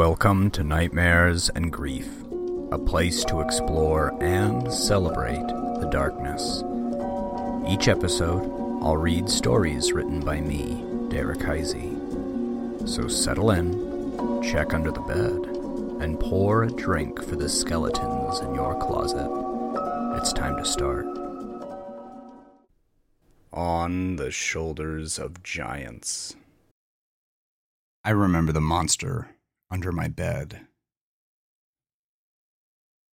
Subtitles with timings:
[0.00, 2.08] Welcome to Nightmares and Grief,
[2.72, 6.64] a place to explore and celebrate the darkness.
[7.68, 8.50] Each episode,
[8.82, 11.98] I'll read stories written by me, Derek Heisey.
[12.88, 18.54] So settle in, check under the bed, and pour a drink for the skeletons in
[18.54, 19.28] your closet.
[20.16, 21.04] It's time to start.
[23.52, 26.36] On the shoulders of giants.
[28.02, 29.28] I remember the monster
[29.70, 30.66] under my bed.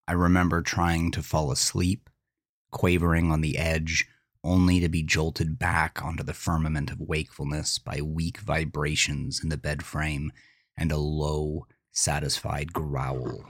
[0.07, 2.09] I remember trying to fall asleep,
[2.71, 4.07] quavering on the edge,
[4.43, 9.57] only to be jolted back onto the firmament of wakefulness by weak vibrations in the
[9.57, 10.31] bed frame
[10.77, 13.43] and a low, satisfied growl,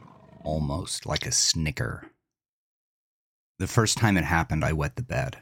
[0.43, 2.11] almost like a snicker.
[3.59, 5.37] The first time it happened, I wet the bed.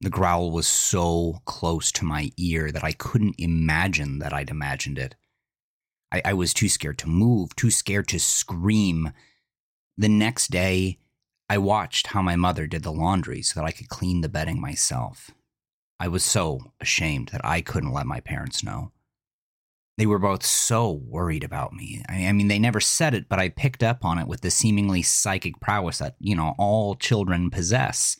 [0.00, 4.98] The growl was so close to my ear that I couldn't imagine that I'd imagined
[4.98, 5.14] it.
[6.12, 9.12] I, I was too scared to move, too scared to scream.
[9.96, 10.98] The next day,
[11.48, 14.60] I watched how my mother did the laundry so that I could clean the bedding
[14.60, 15.30] myself.
[15.98, 18.92] I was so ashamed that I couldn't let my parents know.
[19.98, 22.02] They were both so worried about me.
[22.08, 24.50] I, I mean, they never said it, but I picked up on it with the
[24.50, 28.16] seemingly psychic prowess that, you know, all children possess.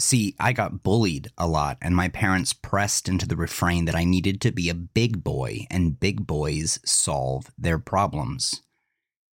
[0.00, 4.04] See, I got bullied a lot, and my parents pressed into the refrain that I
[4.04, 8.62] needed to be a big boy, and big boys solve their problems.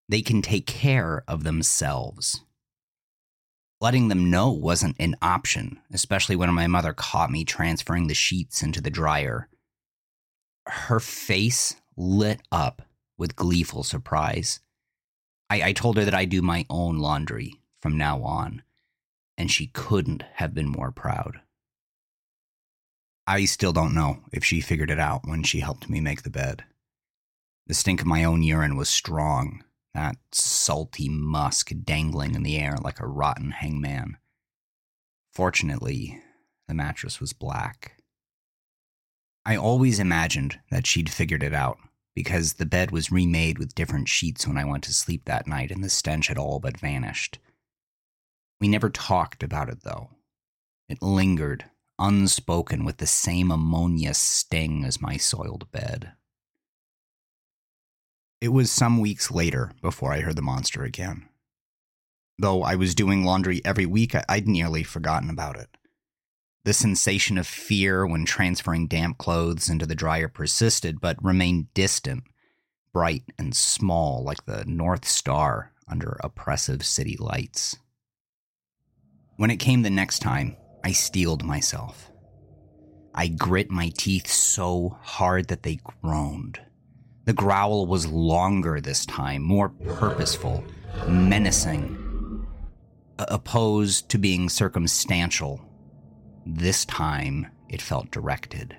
[0.08, 2.40] They can take care of themselves.
[3.78, 8.62] Letting them know wasn't an option, especially when my mother caught me transferring the sheets
[8.62, 9.50] into the dryer.
[10.66, 12.80] Her face lit up
[13.18, 14.60] with gleeful surprise.
[15.50, 18.62] I, I told her that I do my own laundry from now on
[19.36, 21.40] and she couldn't have been more proud.
[23.26, 26.30] I still don't know if she figured it out when she helped me make the
[26.30, 26.64] bed.
[27.66, 32.76] The stink of my own urine was strong, that salty musk dangling in the air
[32.82, 34.18] like a rotten hangman.
[35.32, 36.20] Fortunately,
[36.68, 37.96] the mattress was black.
[39.46, 41.78] I always imagined that she'd figured it out
[42.14, 45.70] because the bed was remade with different sheets when I went to sleep that night
[45.70, 47.38] and the stench had all but vanished.
[48.60, 50.10] We never talked about it, though.
[50.88, 51.64] It lingered,
[51.98, 56.12] unspoken, with the same ammonia sting as my soiled bed.
[58.40, 61.28] It was some weeks later before I heard the monster again.
[62.38, 65.76] Though I was doing laundry every week, I'd nearly forgotten about it.
[66.64, 72.24] The sensation of fear when transferring damp clothes into the dryer persisted, but remained distant,
[72.92, 77.76] bright and small like the North Star under oppressive city lights.
[79.36, 82.10] When it came the next time, I steeled myself.
[83.14, 86.60] I grit my teeth so hard that they groaned.
[87.24, 90.64] The growl was longer this time, more purposeful,
[91.08, 92.46] menacing,
[93.18, 95.60] opposed to being circumstantial.
[96.46, 98.76] This time, it felt directed.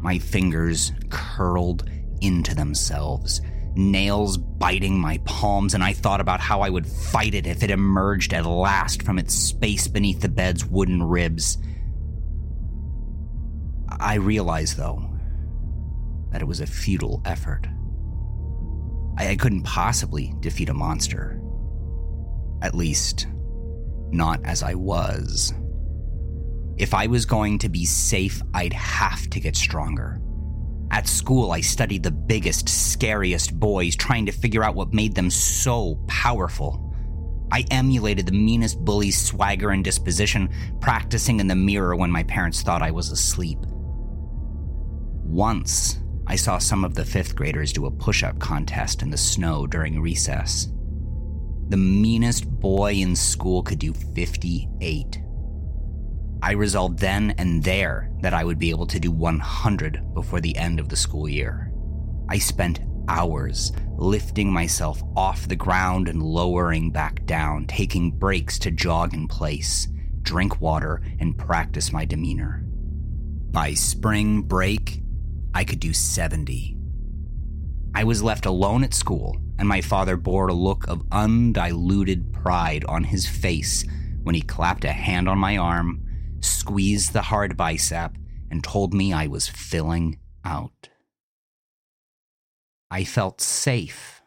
[0.00, 1.88] My fingers curled
[2.20, 3.40] into themselves
[3.76, 7.70] nails biting my palms, and I thought about how I would fight it if it
[7.70, 11.58] emerged at last from its space beneath the bed's wooden ribs.
[13.88, 15.10] I realized, though,
[16.30, 17.66] that it was a futile effort.
[19.18, 21.40] I, I couldn't possibly defeat a monster.
[22.62, 23.26] At least,
[24.10, 25.52] not as I was.
[26.76, 30.20] If I was going to be safe, I'd have to get stronger.
[30.96, 35.28] At school, I studied the biggest, scariest boys, trying to figure out what made them
[35.28, 36.90] so powerful.
[37.52, 40.48] I emulated the meanest bully's swagger and disposition,
[40.80, 43.58] practicing in the mirror when my parents thought I was asleep.
[45.22, 49.18] Once, I saw some of the fifth graders do a push up contest in the
[49.18, 50.68] snow during recess.
[51.68, 55.25] The meanest boy in school could do 58.
[56.42, 60.56] I resolved then and there that I would be able to do 100 before the
[60.56, 61.72] end of the school year.
[62.28, 68.70] I spent hours lifting myself off the ground and lowering back down, taking breaks to
[68.70, 69.88] jog in place,
[70.22, 72.64] drink water, and practice my demeanor.
[73.50, 75.02] By spring break,
[75.54, 76.76] I could do 70.
[77.94, 82.84] I was left alone at school, and my father bore a look of undiluted pride
[82.84, 83.84] on his face
[84.22, 86.05] when he clapped a hand on my arm
[86.46, 88.16] squeezed the hard bicep,
[88.50, 90.88] and told me I was filling out.
[92.90, 94.22] I felt safe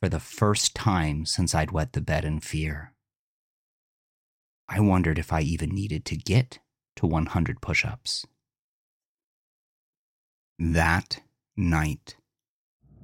[0.00, 2.92] for the first time since I'd wet the bed in fear.
[4.68, 6.58] I wondered if I even needed to get
[6.96, 8.26] to 100 push ups.
[10.58, 11.20] That
[11.56, 12.16] night,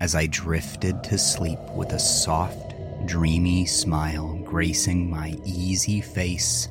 [0.00, 2.74] as I drifted to sleep with a soft,
[3.06, 6.68] dreamy smile gracing my easy face,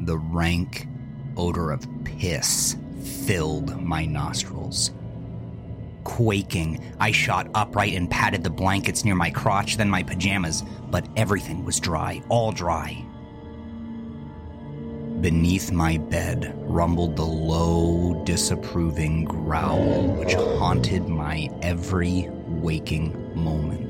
[0.00, 0.86] the rank
[1.40, 2.76] odor of piss
[3.24, 4.92] filled my nostrils.
[6.04, 11.08] Quaking, I shot upright and patted the blankets near my crotch, then my pajamas, but
[11.16, 13.02] everything was dry, all dry.
[15.22, 23.89] Beneath my bed rumbled the low, disapproving growl which haunted my every waking moment.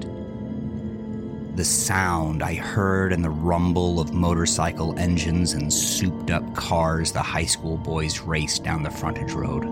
[1.60, 7.20] The sound I heard and the rumble of motorcycle engines and souped up cars the
[7.20, 9.66] high school boys raced down the frontage road.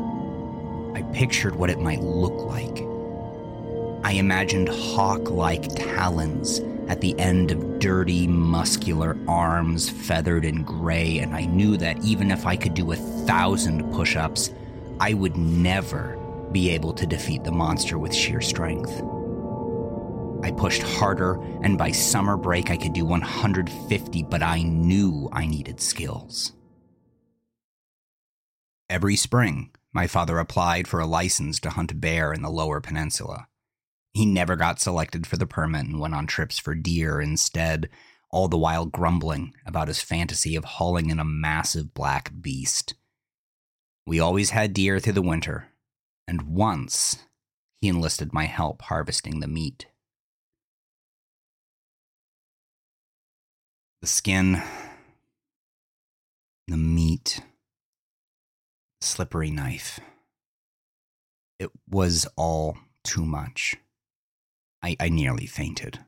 [0.94, 2.84] I pictured what it might look like.
[4.04, 6.58] I imagined hawk like talons
[6.88, 12.30] at the end of dirty, muscular arms, feathered in gray, and I knew that even
[12.30, 14.52] if I could do a thousand push ups,
[15.00, 16.18] I would never
[16.52, 19.02] be able to defeat the monster with sheer strength.
[20.42, 25.46] I pushed harder, and by summer break, I could do 150, but I knew I
[25.46, 26.52] needed skills.
[28.88, 33.48] Every spring, my father applied for a license to hunt bear in the lower peninsula.
[34.12, 37.90] He never got selected for the permit and went on trips for deer instead,
[38.30, 42.94] all the while grumbling about his fantasy of hauling in a massive black beast.
[44.06, 45.68] We always had deer through the winter,
[46.26, 47.18] and once
[47.80, 49.86] he enlisted my help harvesting the meat.
[54.00, 54.62] The skin,
[56.68, 57.40] the meat,
[59.00, 59.98] slippery knife.
[61.58, 63.76] It was all too much.
[64.82, 65.98] I, I nearly fainted.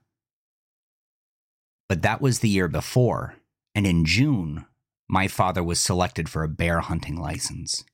[1.89, 3.35] But that was the year before,
[3.75, 4.67] and in June,
[5.09, 7.85] my father was selected for a bear hunting license.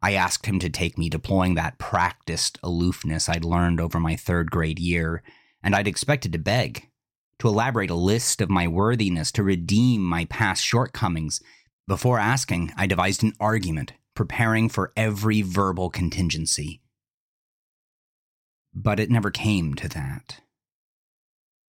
[0.00, 4.50] I asked him to take me deploying that practiced aloofness I'd learned over my third
[4.50, 5.22] grade year,
[5.62, 6.88] and I'd expected to beg,
[7.42, 11.40] to elaborate a list of my worthiness, to redeem my past shortcomings.
[11.88, 16.82] Before asking, I devised an argument, preparing for every verbal contingency.
[18.72, 20.40] But it never came to that.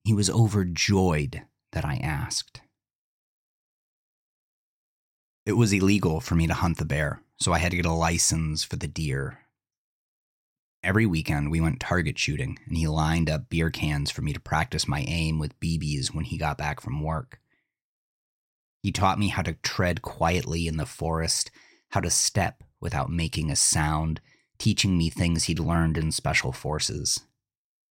[0.04, 1.42] He was overjoyed
[1.72, 2.62] that I asked.
[5.48, 7.92] It was illegal for me to hunt the bear, so I had to get a
[7.92, 9.40] license for the deer.
[10.84, 14.40] Every weekend, we went target shooting, and he lined up beer cans for me to
[14.40, 17.40] practice my aim with BBs when he got back from work.
[18.82, 21.52] He taught me how to tread quietly in the forest,
[21.92, 24.20] how to step without making a sound,
[24.58, 27.22] teaching me things he'd learned in special forces.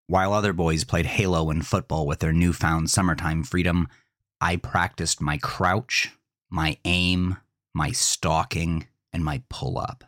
[0.06, 3.88] While other boys played Halo and football with their newfound summertime freedom,
[4.38, 6.10] I practiced my crouch,
[6.50, 7.38] my aim,
[7.72, 10.04] my stalking, and my pull up.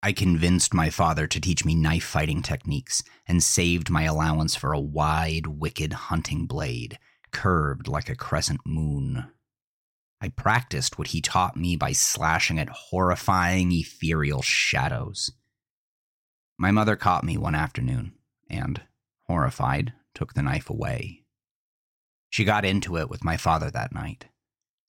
[0.00, 4.72] I convinced my father to teach me knife fighting techniques and saved my allowance for
[4.72, 6.98] a wide, wicked hunting blade,
[7.32, 9.24] curved like a crescent moon.
[10.20, 15.32] I practiced what he taught me by slashing at horrifying, ethereal shadows.
[16.58, 18.14] My mother caught me one afternoon
[18.48, 18.82] and,
[19.26, 21.24] horrified, took the knife away.
[22.30, 24.26] She got into it with my father that night,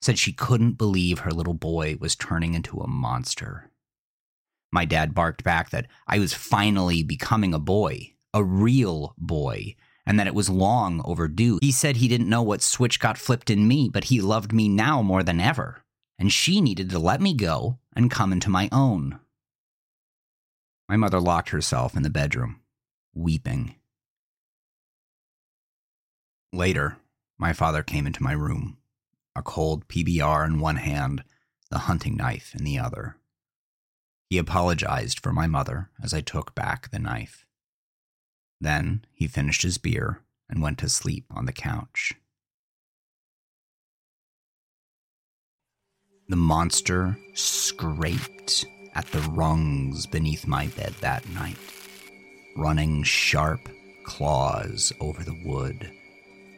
[0.02, 3.69] said she couldn't believe her little boy was turning into a monster.
[4.71, 9.75] My dad barked back that I was finally becoming a boy, a real boy,
[10.06, 11.60] and that it was long overdue.
[11.62, 14.67] He said he didn't know what switch got flipped in me, but he loved me
[14.67, 15.84] now more than ever,
[16.17, 19.20] and she needed to let me go and come into my own.
[20.88, 22.62] My mother locked herself in the bedroom,
[23.13, 23.75] weeping.
[26.51, 26.98] Later,
[27.38, 28.77] my father came into my room,
[29.36, 31.24] a cold PBR in one hand,
[31.70, 33.17] the hunting knife in the other.
[34.29, 37.45] He apologized for my mother as I took back the knife.
[38.62, 42.13] Then he finished his beer and went to sleep on the couch.
[46.27, 51.57] The monster scraped at the rungs beneath my bed that night,
[52.55, 53.67] running sharp
[54.05, 55.91] claws over the wood,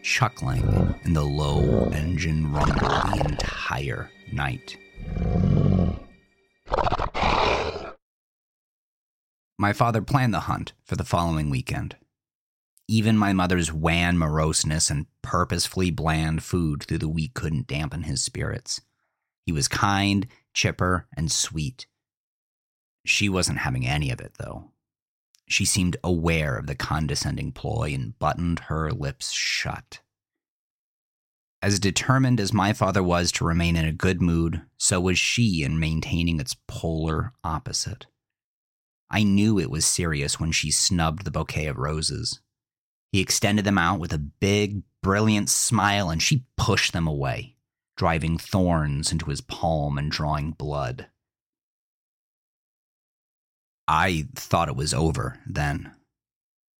[0.03, 4.75] chuckling in the low engine rumble the entire night.
[9.61, 11.95] My father planned the hunt for the following weekend.
[12.87, 18.23] Even my mother's wan moroseness and purposefully bland food through the week couldn't dampen his
[18.23, 18.81] spirits.
[19.45, 20.25] He was kind,
[20.55, 21.85] chipper, and sweet,
[23.05, 24.71] she wasn't having any of it, though.
[25.47, 29.99] She seemed aware of the condescending ploy and buttoned her lips shut.
[31.61, 35.61] As determined as my father was to remain in a good mood, so was she
[35.61, 38.07] in maintaining its polar opposite.
[39.13, 42.39] I knew it was serious when she snubbed the bouquet of roses.
[43.11, 47.57] He extended them out with a big, brilliant smile, and she pushed them away,
[47.97, 51.07] driving thorns into his palm and drawing blood.
[53.85, 55.91] I thought it was over then.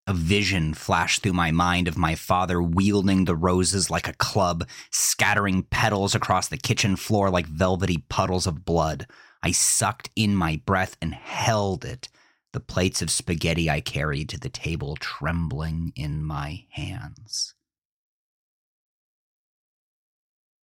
[0.08, 4.68] A vision flashed through my mind of my father wielding the roses like a club,
[4.90, 9.06] scattering petals across the kitchen floor like velvety puddles of blood.
[9.44, 12.08] I sucked in my breath and held it,
[12.54, 17.56] the plates of spaghetti I carried to the table trembling in my hands.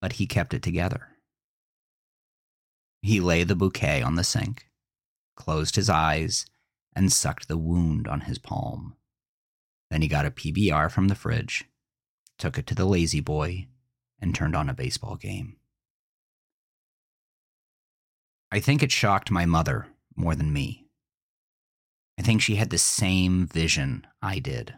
[0.00, 1.08] But he kept it together.
[3.00, 4.68] He laid the bouquet on the sink,
[5.36, 6.46] closed his eyes,
[6.94, 8.96] and sucked the wound on his palm.
[9.90, 11.64] Then he got a PBR from the fridge,
[12.38, 13.68] took it to the La-Z-Boy,
[14.20, 15.56] and turned on a baseball game.
[18.50, 20.87] I think it shocked my mother more than me.
[22.18, 24.74] I think she had the same vision I did.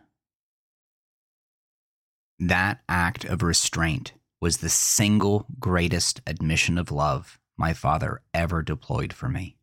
[2.38, 9.12] That act of restraint was the single greatest admission of love my father ever deployed
[9.12, 9.56] for me.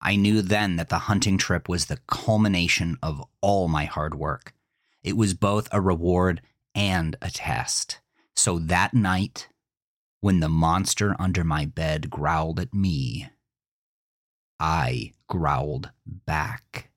[0.00, 4.52] I knew then that the hunting trip was the culmination of all my hard work.
[5.02, 6.40] It was both a reward
[6.74, 8.00] and a test.
[8.36, 9.48] So that night,
[10.20, 13.28] when the monster under my bed growled at me,
[14.58, 16.90] I growled back.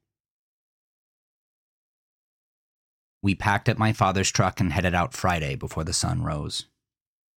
[3.21, 6.65] We packed up my father's truck and headed out Friday before the sun rose.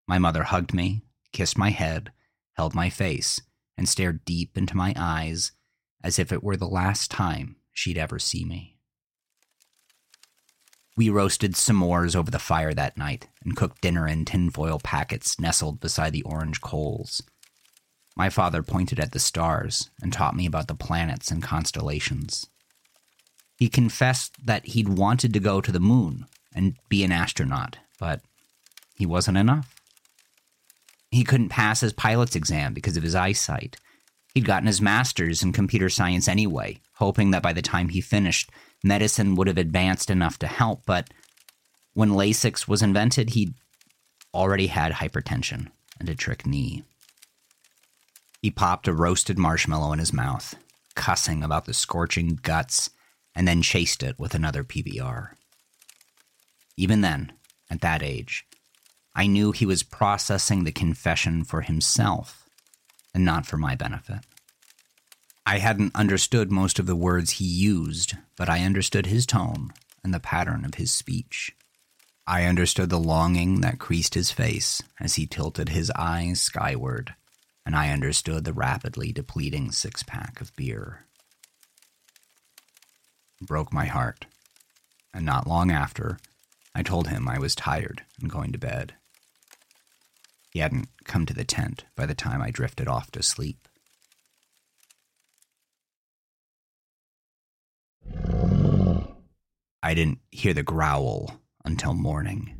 [0.07, 2.11] My mother hugged me, kissed my head,
[2.53, 3.41] held my face,
[3.77, 5.51] and stared deep into my eyes
[6.03, 8.77] as if it were the last time she'd ever see me.
[10.97, 15.79] We roasted s'mores over the fire that night and cooked dinner in tinfoil packets nestled
[15.79, 17.21] beside the orange coals.
[18.19, 22.45] My father pointed at the stars and taught me about the planets and constellations.
[23.57, 28.21] He confessed that he'd wanted to go to the moon and be an astronaut, but
[28.95, 29.73] he wasn't enough.
[31.09, 33.77] He couldn't pass his pilot's exam because of his eyesight,
[34.33, 38.51] He'd gotten his master's in computer science anyway, hoping that by the time he finished,
[38.83, 41.09] medicine would have advanced enough to help, but
[41.93, 43.53] when LASIK was invented, he'd
[44.33, 46.83] already had hypertension and a trick knee.
[48.41, 50.55] He popped a roasted marshmallow in his mouth,
[50.95, 52.89] cussing about the scorching guts,
[53.35, 55.31] and then chased it with another PBR.
[56.77, 57.33] Even then,
[57.69, 58.45] at that age,
[59.13, 62.45] I knew he was processing the confession for himself
[63.13, 64.19] and not for my benefit.
[65.45, 69.71] I hadn't understood most of the words he used, but I understood his tone
[70.03, 71.51] and the pattern of his speech.
[72.27, 77.15] I understood the longing that creased his face as he tilted his eyes skyward,
[77.69, 81.05] and I understood the rapidly depleting six pack of beer.
[83.39, 84.25] It broke my heart,
[85.13, 86.17] and not long after,
[86.73, 88.95] I told him I was tired and going to bed.
[90.49, 93.67] He hadn't come to the tent by the time I drifted off to sleep.
[99.83, 102.58] I didn't hear the growl until morning.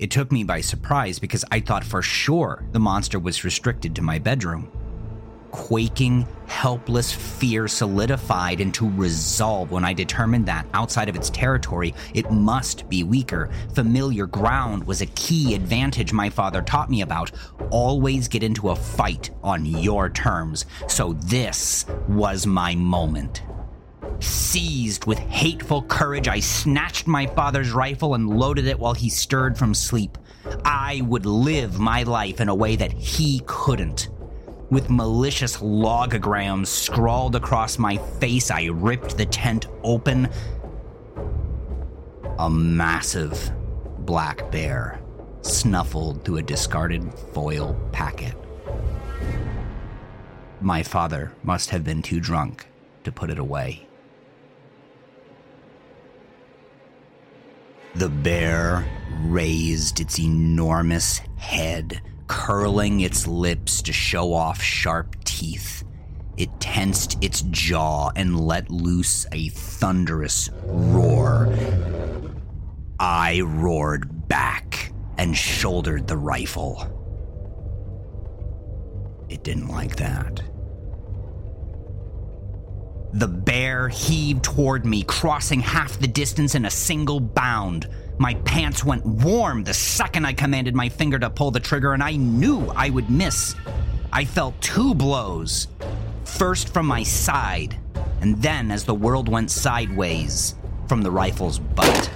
[0.00, 4.02] It took me by surprise because I thought for sure the monster was restricted to
[4.02, 4.72] my bedroom
[5.50, 12.30] quaking, helpless fear solidified into resolve when I determined that outside of its territory, it
[12.30, 13.50] must be weaker.
[13.74, 17.32] Familiar ground was a key advantage my father taught me about.
[17.70, 20.66] Always get into a fight on your terms.
[20.86, 23.42] So this was my moment.
[24.18, 29.56] Seized with hateful courage, I snatched my father's rifle and loaded it while he stirred
[29.56, 30.18] from sleep.
[30.64, 34.08] I would live my life in a way that he couldn't.
[34.70, 40.28] With malicious logograms scrawled across my face, I ripped the tent open.
[42.38, 43.52] A massive
[44.00, 45.00] black bear
[45.42, 48.34] snuffled through a discarded foil packet.
[50.60, 52.66] My father must have been too drunk
[53.04, 53.86] to put it away.
[57.94, 58.88] The bear
[59.22, 65.82] raised its enormous head curling its lips to show off sharp teeth.
[66.36, 71.52] It tensed its jaw and let loose a thunderous roar.
[73.00, 76.86] I roared back and shouldered the rifle.
[79.28, 80.40] It didn't like that.
[83.12, 87.88] The bear heaved toward me, crossing half the distance in a single bound.
[88.18, 92.02] My pants went warm the second I commanded my finger to pull the trigger, and
[92.02, 93.56] I knew I would miss.
[94.12, 95.66] I felt two blows.
[96.24, 97.76] first from my side,
[98.20, 100.54] and then as the world went sideways,
[100.88, 102.10] from the rifle's butt.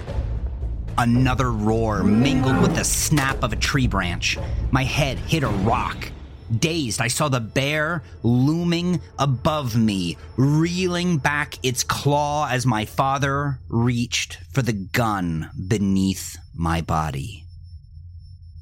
[0.96, 4.38] Another roar mingled with the snap of a tree branch.
[4.70, 6.10] My head hit a rock.
[6.58, 13.60] Dazed, I saw the bear looming above me, reeling back its claw as my father
[13.68, 17.44] reached for the gun beneath my body.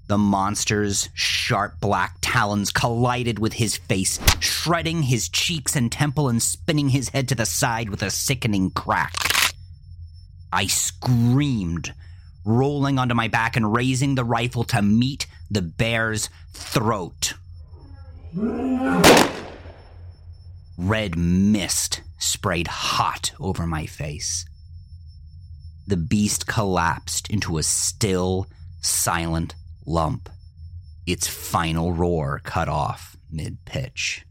[0.06, 6.42] The monster's sharp black talons collided with his face, shredding his cheeks and temple and
[6.42, 9.14] spinning his head to the side with a sickening crack.
[10.52, 11.94] I screamed,
[12.44, 17.34] rolling onto my back and raising the rifle to meet the bear's throat.
[20.78, 24.46] Red mist sprayed hot over my face.
[25.86, 28.46] The beast collapsed into a still,
[28.80, 30.30] silent lump,
[31.06, 34.24] its final roar cut off mid pitch.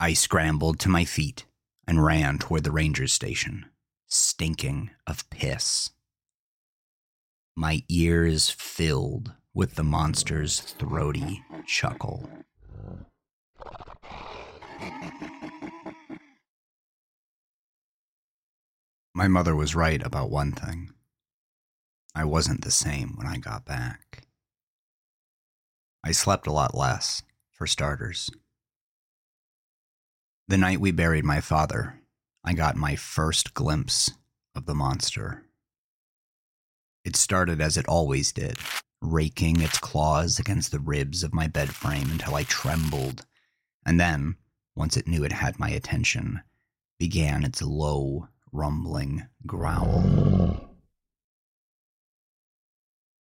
[0.00, 1.46] I scrambled to my feet
[1.86, 3.66] and ran toward the ranger's station,
[4.08, 5.90] stinking of piss.
[7.54, 12.28] My ears filled with the monster's throaty chuckle.
[19.14, 20.90] My mother was right about one thing.
[22.14, 24.26] I wasn't the same when I got back.
[26.02, 28.30] I slept a lot less, for starters.
[30.48, 32.00] The night we buried my father,
[32.44, 34.10] I got my first glimpse
[34.54, 35.44] of the monster.
[37.04, 38.58] It started as it always did,
[39.02, 43.26] raking its claws against the ribs of my bed frame until I trembled,
[43.84, 44.36] and then,
[44.76, 46.40] once it knew it had my attention,
[46.98, 50.70] began its low, rumbling growl.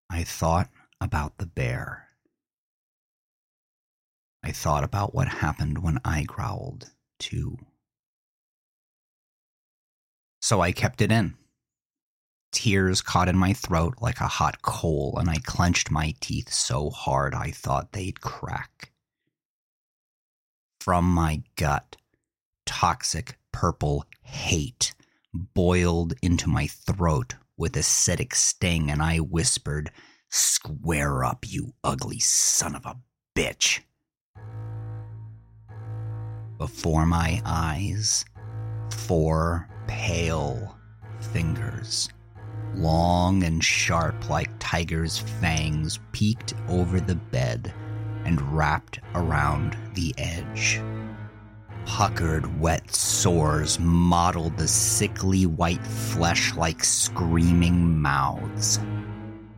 [0.09, 0.69] I thought
[1.01, 2.07] about the bear.
[4.43, 7.57] I thought about what happened when I growled, too.
[10.41, 11.35] So I kept it in.
[12.51, 16.89] Tears caught in my throat like a hot coal, and I clenched my teeth so
[16.89, 18.91] hard I thought they'd crack.
[20.79, 21.95] From my gut,
[22.65, 24.93] toxic purple hate
[25.33, 29.91] boiled into my throat with acidic sting, and I whispered,
[30.29, 32.97] Square up, you ugly son of a
[33.35, 33.81] bitch.
[36.57, 38.25] Before my eyes,
[38.91, 40.77] four pale
[41.19, 42.09] fingers,
[42.75, 47.73] long and sharp like tiger's fangs, peeked over the bed
[48.25, 50.81] and wrapped around the edge.
[51.85, 58.79] Puckered, wet sores mottled the sickly white flesh like screaming mouths.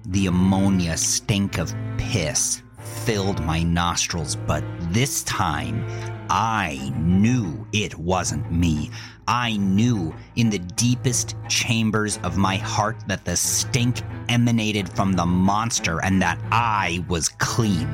[0.06, 2.62] The ammonia stink of piss
[3.06, 5.86] filled my nostrils, but this time
[6.30, 8.92] I knew it wasn't me.
[9.28, 15.26] I knew in the deepest chambers of my heart that the stink emanated from the
[15.26, 17.88] monster and that I was clean.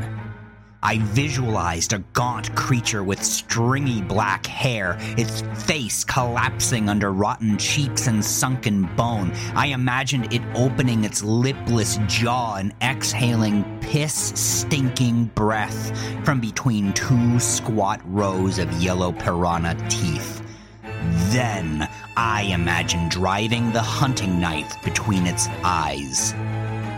[0.82, 8.08] I visualized a gaunt creature with stringy black hair, its face collapsing under rotten cheeks
[8.08, 9.34] and sunken bone.
[9.56, 15.92] I imagined it opening its lipless jaw and exhaling piss stinking breath
[16.24, 20.49] from between two squat rows of yellow piranha teeth.
[21.28, 26.34] Then I imagined driving the hunting knife between its eyes.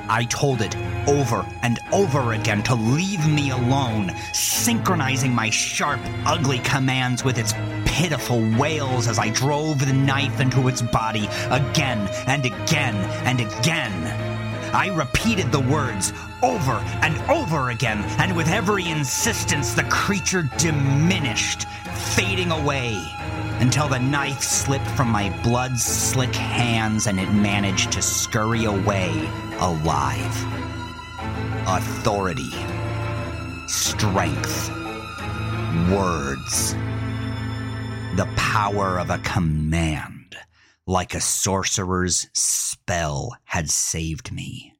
[0.07, 0.75] I told it
[1.07, 7.53] over and over again to leave me alone, synchronizing my sharp, ugly commands with its
[7.85, 14.73] pitiful wails as I drove the knife into its body again and again and again.
[14.73, 21.67] I repeated the words over and over again, and with every insistence, the creature diminished,
[22.15, 23.01] fading away
[23.61, 29.29] until the knife slipped from my blood slick hands and it managed to scurry away
[29.59, 30.45] alive.
[31.67, 32.49] Authority,
[33.67, 34.69] strength,
[35.91, 36.73] words,
[38.15, 40.35] the power of a command,
[40.87, 44.73] like a sorcerer's spell, had saved me.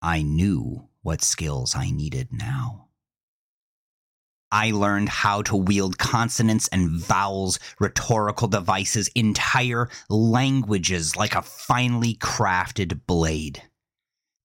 [0.00, 2.88] I knew what skills I needed now.
[4.54, 12.14] I learned how to wield consonants and vowels, rhetorical devices, entire languages like a finely
[12.14, 13.64] crafted blade.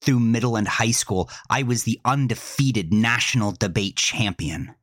[0.01, 4.73] Through middle and high school, I was the undefeated national debate champion.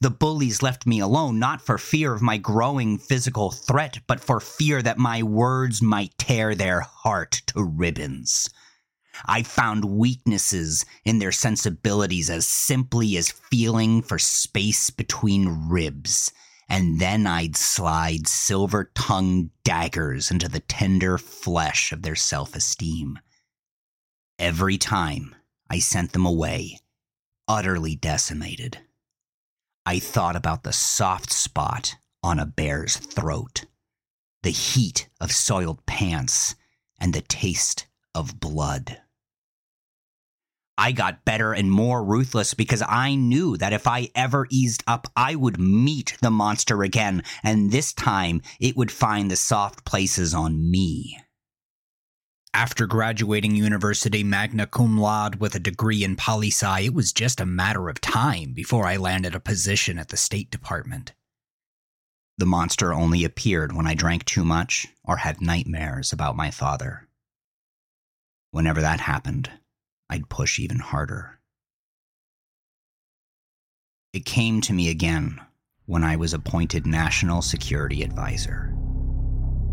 [0.00, 4.38] The bullies left me alone not for fear of my growing physical threat, but for
[4.38, 8.48] fear that my words might tear their heart to ribbons.
[9.26, 16.30] I found weaknesses in their sensibilities as simply as feeling for space between ribs,
[16.68, 23.18] and then I'd slide silver tongued daggers into the tender flesh of their self esteem.
[24.38, 25.34] Every time
[25.70, 26.78] I sent them away,
[27.48, 28.78] utterly decimated.
[29.84, 33.64] I thought about the soft spot on a bear's throat,
[34.42, 36.54] the heat of soiled pants,
[37.00, 39.00] and the taste of blood.
[40.80, 45.08] I got better and more ruthless because I knew that if I ever eased up,
[45.16, 50.32] I would meet the monster again, and this time it would find the soft places
[50.32, 51.18] on me.
[52.54, 57.40] After graduating university magna cum laude with a degree in poli sci, it was just
[57.40, 61.12] a matter of time before I landed a position at the State Department.
[62.38, 67.08] The monster only appeared when I drank too much or had nightmares about my father.
[68.52, 69.50] Whenever that happened,
[70.10, 71.38] I'd push even harder.
[74.14, 75.38] It came to me again
[75.84, 78.74] when I was appointed National Security Advisor.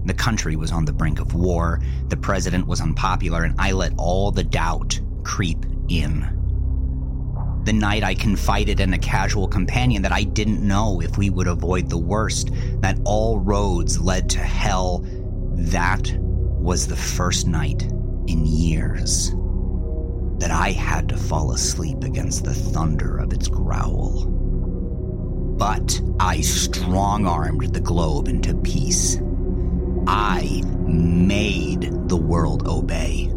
[0.06, 3.94] The country was on the brink of war, the president was unpopular, and I let
[3.98, 6.32] all the doubt creep in.
[7.64, 11.48] The night I confided in a casual companion that I didn't know if we would
[11.48, 15.04] avoid the worst, that all roads led to hell,
[15.54, 17.84] that was the first night
[18.28, 19.34] in years
[20.40, 24.26] that I had to fall asleep against the thunder of its growl.
[25.58, 29.20] But I strong armed the globe into peace.
[30.08, 33.32] I made the world obey.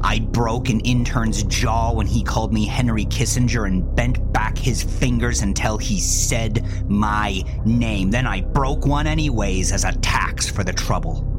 [0.00, 4.82] I broke an intern's jaw when he called me Henry Kissinger and bent back his
[4.82, 8.10] fingers until he said my name.
[8.10, 11.37] Then I broke one anyways as a tax for the trouble.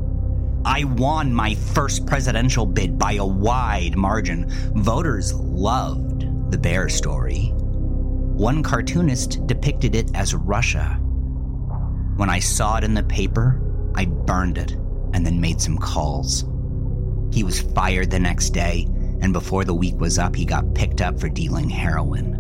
[0.70, 4.46] I won my first presidential bid by a wide margin.
[4.76, 7.52] Voters loved the bear story.
[7.56, 11.00] One cartoonist depicted it as Russia.
[12.18, 13.60] When I saw it in the paper,
[13.96, 14.74] I burned it
[15.14, 16.46] and then made some calls.
[17.34, 18.88] He was fired the next day,
[19.22, 22.36] and before the week was up, he got picked up for dealing heroin.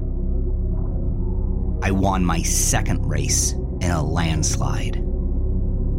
[1.81, 4.97] I won my second race in a landslide,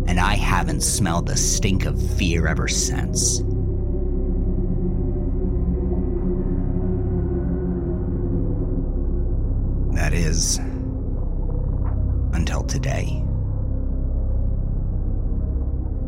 [0.06, 3.40] and I haven't smelled the stink of fear ever since.
[9.94, 10.58] That is,
[12.32, 13.22] until today.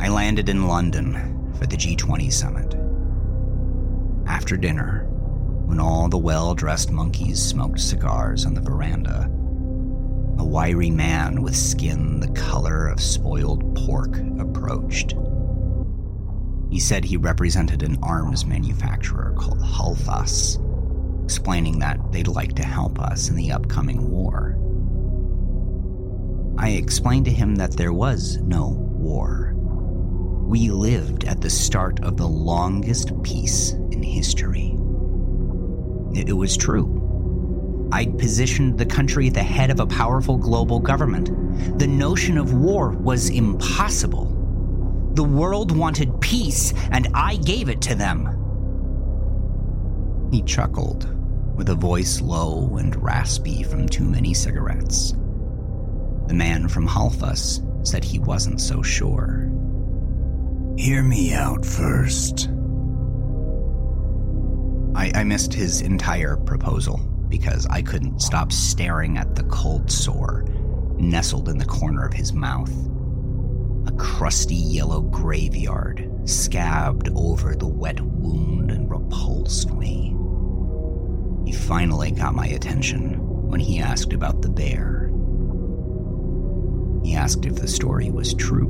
[0.01, 2.75] I landed in London for the G20 summit.
[4.27, 5.07] After dinner,
[5.67, 9.31] when all the well dressed monkeys smoked cigars on the veranda,
[10.39, 15.15] a wiry man with skin the color of spoiled pork approached.
[16.71, 20.59] He said he represented an arms manufacturer called Halfas,
[21.25, 24.59] explaining that they'd like to help us in the upcoming war.
[26.59, 29.53] I explained to him that there was no war
[30.53, 34.77] we lived at the start of the longest peace in history.
[36.15, 37.02] It was true.
[37.93, 41.79] I'd positioned the country at the head of a powerful global government.
[41.79, 44.25] The notion of war was impossible.
[45.13, 48.39] The world wanted peace, and I gave it to them.
[50.33, 51.07] He chuckled,
[51.55, 55.11] with a voice low and raspy from too many cigarettes.
[56.29, 59.51] The man from Halfas said he wasn't so sure.
[60.79, 62.49] Hear me out first.
[64.95, 70.45] I, I missed his entire proposal because I couldn't stop staring at the cold sore
[70.99, 72.71] nestled in the corner of his mouth.
[73.87, 80.15] A crusty yellow graveyard scabbed over the wet wound and repulsed me.
[81.47, 85.11] He finally got my attention when he asked about the bear.
[87.03, 88.69] He asked if the story was true.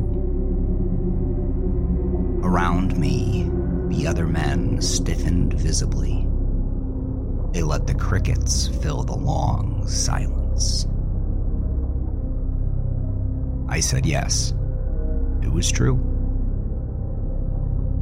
[2.45, 3.51] Around me,
[3.89, 6.29] the other men stiffened visibly.
[7.53, 10.87] They let the crickets fill the long silence.
[13.69, 14.55] I said yes.
[15.43, 15.97] It was true.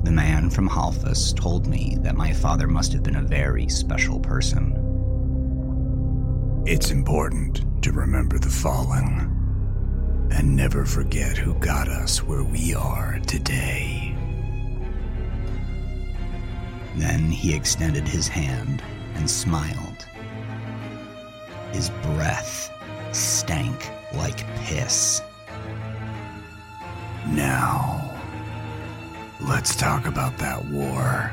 [0.04, 4.20] The man from Halfas told me that my father must have been a very special
[4.20, 4.76] person.
[6.64, 13.18] It's important to remember the fallen and never forget who got us where we are
[13.26, 14.14] today.
[16.96, 18.82] Then he extended his hand
[19.20, 20.06] and smiled.
[21.72, 22.72] His breath
[23.12, 25.20] stank like piss.
[27.28, 28.18] Now,
[29.42, 31.30] let's talk about that war.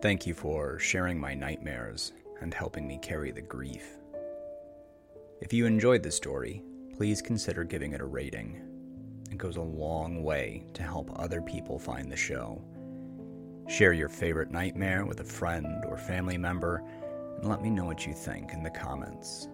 [0.00, 3.98] Thank you for sharing my nightmares and helping me carry the grief.
[5.40, 6.62] If you enjoyed the story,
[6.96, 8.60] please consider giving it a rating.
[9.30, 12.62] It goes a long way to help other people find the show.
[13.68, 16.84] Share your favorite nightmare with a friend or family member
[17.38, 19.48] and let me know what you think in the comments.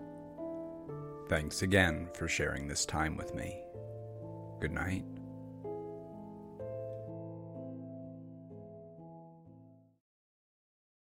[1.29, 3.63] Thanks again for sharing this time with me.
[4.61, 5.05] Good night.